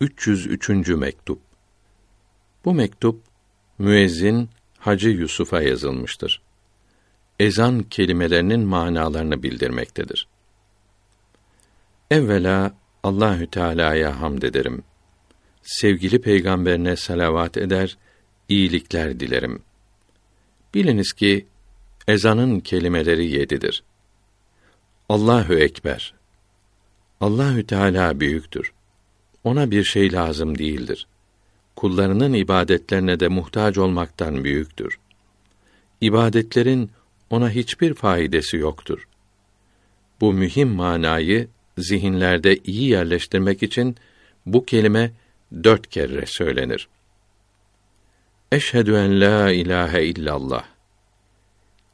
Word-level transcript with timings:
303. 0.00 0.88
mektup. 0.88 1.40
Bu 2.64 2.74
mektup 2.74 3.22
müezzin 3.78 4.48
Hacı 4.78 5.08
Yusuf'a 5.08 5.62
yazılmıştır. 5.62 6.42
Ezan 7.38 7.82
kelimelerinin 7.82 8.60
manalarını 8.60 9.42
bildirmektedir. 9.42 10.28
Evvela 12.10 12.74
Allahü 13.02 13.50
Teala'ya 13.50 14.20
hamd 14.20 14.42
ederim. 14.42 14.82
Sevgili 15.62 16.20
peygamberine 16.20 16.96
salavat 16.96 17.56
eder, 17.56 17.98
iyilikler 18.48 19.20
dilerim. 19.20 19.62
Biliniz 20.74 21.12
ki 21.12 21.46
ezanın 22.08 22.60
kelimeleri 22.60 23.26
yedidir. 23.26 23.82
Allahu 25.08 25.54
ekber. 25.54 26.14
Allahü 27.20 27.66
Teala 27.66 28.20
büyüktür. 28.20 28.72
Ona 29.44 29.70
bir 29.70 29.84
şey 29.84 30.12
lazım 30.12 30.58
değildir. 30.58 31.06
Kullarının 31.76 32.32
ibadetlerine 32.32 33.20
de 33.20 33.28
muhtaç 33.28 33.78
olmaktan 33.78 34.44
büyüktür. 34.44 34.98
İbadetlerin 36.00 36.90
ona 37.30 37.50
hiçbir 37.50 37.94
faydası 37.94 38.56
yoktur. 38.56 39.08
Bu 40.20 40.32
mühim 40.32 40.68
manayı 40.68 41.48
zihinlerde 41.78 42.56
iyi 42.56 42.88
yerleştirmek 42.88 43.62
için 43.62 43.96
bu 44.46 44.64
kelime 44.64 45.12
dört 45.64 45.86
kere 45.86 46.26
söylenir. 46.26 46.88
Eşhedü 48.52 48.94
en 48.94 49.20
la 49.20 49.52
ilahe 49.52 50.04
illallah. 50.04 50.64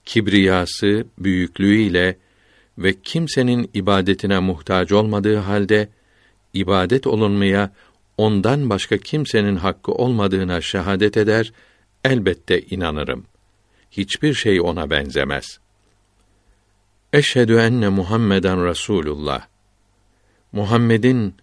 Kibriyası, 0.05 1.07
büyüklüğüyle 1.19 2.17
ve 2.79 2.95
kimsenin 3.03 3.71
ibadetine 3.75 4.39
muhtaç 4.39 4.93
olmadığı 4.93 5.37
halde 5.37 5.89
ibadet 6.55 7.07
olunmaya 7.07 7.71
ondan 8.19 8.71
başka 8.71 8.99
kimsenin 8.99 9.57
hakkı 9.57 9.93
olmadığına 9.93 10.61
şehadet 10.61 11.17
eder, 11.17 11.53
elbette 12.05 12.61
inanırım. 12.61 13.25
Hiçbir 13.91 14.35
şey 14.35 14.61
ona 14.61 14.91
benzemez. 14.91 15.59
Eşhedü 17.13 17.57
enne 17.57 17.89
Muhammeden 17.89 18.65
Rasulullah. 18.65 19.47
Muhammed'in 20.53 21.35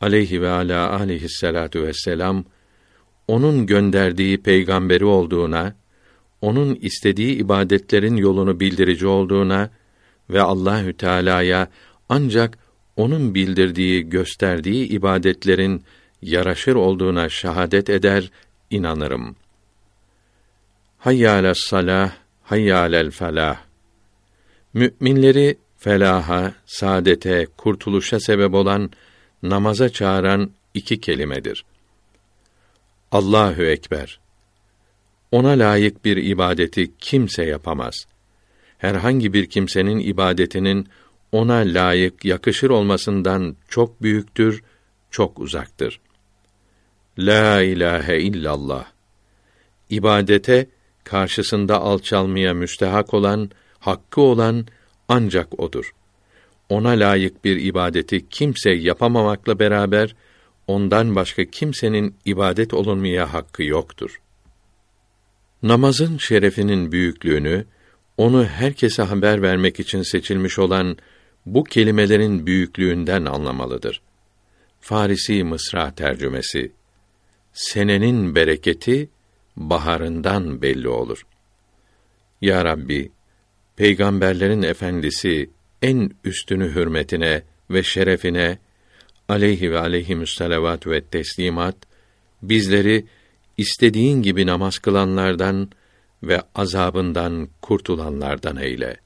aleyhi 0.00 0.42
ve 0.42 0.50
ala 0.50 0.90
aleyhissalatu 0.90 1.82
vesselam 1.82 2.44
onun 3.28 3.66
gönderdiği 3.66 4.42
peygamberi 4.42 5.04
olduğuna, 5.04 5.74
onun 6.40 6.74
istediği 6.74 7.36
ibadetlerin 7.36 8.16
yolunu 8.16 8.60
bildirici 8.60 9.06
olduğuna 9.06 9.70
ve 10.30 10.42
Allahü 10.42 10.96
Teala'ya 10.96 11.68
ancak 12.08 12.58
onun 12.98 13.34
bildirdiği, 13.34 14.08
gösterdiği 14.08 14.88
ibadetlerin 14.88 15.84
yaraşır 16.22 16.74
olduğuna 16.74 17.28
şahadet 17.28 17.90
eder, 17.90 18.30
inanırım. 18.70 19.36
Hayyâles 20.98 21.58
salah, 21.58 22.12
hayyâlel 22.42 23.10
felah. 23.10 23.60
Müminleri 24.74 25.58
felaha, 25.76 26.54
saadete, 26.66 27.46
kurtuluşa 27.56 28.20
sebep 28.20 28.54
olan 28.54 28.90
namaza 29.42 29.88
çağıran 29.88 30.50
iki 30.74 31.00
kelimedir. 31.00 31.64
Allahü 33.12 33.66
ekber. 33.66 34.20
Ona 35.32 35.50
layık 35.50 36.04
bir 36.04 36.16
ibadeti 36.16 36.90
kimse 36.98 37.44
yapamaz. 37.44 37.94
Herhangi 38.78 39.32
bir 39.32 39.46
kimsenin 39.46 39.98
ibadetinin 39.98 40.88
ona 41.32 41.54
layık, 41.54 42.24
yakışır 42.24 42.70
olmasından 42.70 43.56
çok 43.68 44.02
büyüktür, 44.02 44.62
çok 45.10 45.38
uzaktır. 45.38 46.00
La 47.18 47.62
ilahe 47.62 48.20
illallah. 48.20 48.86
İbadete 49.90 50.66
karşısında 51.04 51.80
alçalmaya 51.80 52.54
müstehak 52.54 53.14
olan, 53.14 53.50
hakkı 53.78 54.20
olan 54.20 54.66
ancak 55.08 55.60
odur. 55.60 55.94
Ona 56.68 56.88
layık 56.88 57.44
bir 57.44 57.56
ibadeti 57.56 58.28
kimse 58.28 58.70
yapamamakla 58.70 59.58
beraber 59.58 60.14
ondan 60.66 61.14
başka 61.14 61.44
kimsenin 61.44 62.14
ibadet 62.24 62.74
olunmaya 62.74 63.32
hakkı 63.32 63.62
yoktur. 63.62 64.20
Namazın 65.62 66.18
şerefinin 66.18 66.92
büyüklüğünü 66.92 67.64
onu 68.16 68.44
herkese 68.44 69.02
haber 69.02 69.42
vermek 69.42 69.80
için 69.80 70.02
seçilmiş 70.02 70.58
olan 70.58 70.96
bu 71.54 71.64
kelimelerin 71.64 72.46
büyüklüğünden 72.46 73.24
anlamalıdır. 73.24 74.02
Farisi 74.80 75.44
Mısra 75.44 75.94
tercümesi 75.94 76.72
Senenin 77.52 78.34
bereketi 78.34 79.08
baharından 79.56 80.62
belli 80.62 80.88
olur. 80.88 81.26
Ya 82.40 82.64
Rabbi, 82.64 83.12
peygamberlerin 83.76 84.62
efendisi 84.62 85.50
en 85.82 86.10
üstünü 86.24 86.74
hürmetine 86.74 87.42
ve 87.70 87.82
şerefine 87.82 88.58
aleyhi 89.28 89.72
ve 89.72 89.78
aleyhimüsselavat 89.78 90.86
ve 90.86 91.04
teslimat 91.04 91.76
bizleri 92.42 93.06
istediğin 93.56 94.22
gibi 94.22 94.46
namaz 94.46 94.78
kılanlardan 94.78 95.70
ve 96.22 96.42
azabından 96.54 97.48
kurtulanlardan 97.62 98.56
eyle. 98.56 98.96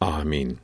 Amin. 0.00 0.58